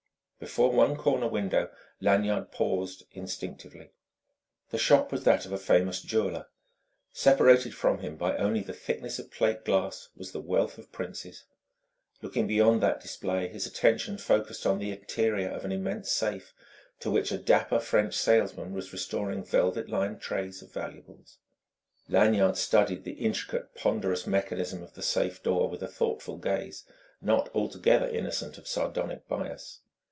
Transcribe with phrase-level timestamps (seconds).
[0.41, 1.69] Before one corner window,
[1.99, 3.91] Lanyard paused instinctively.
[4.71, 6.47] The shop was that of a famous jeweller.
[7.13, 11.43] Separated from him by only the thickness of plate glass was the wealth of princes.
[12.23, 16.55] Looking beyond that display, his attention focussed on the interior of an immense safe,
[17.01, 21.37] to which a dapper French salesman was restoring velvet lined trays of valuables.
[22.09, 26.83] Lanyard studied the intricate, ponderous mechanism of the safe door with a thoughtful gaze
[27.21, 29.81] not altogether innocent of sardonic bias.